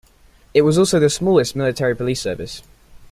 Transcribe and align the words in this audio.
It 0.55 0.63
was 0.63 0.79
also 0.79 0.99
the 0.99 1.11
smallest 1.11 1.55
military 1.55 1.95
police 1.95 2.19
service. 2.19 2.63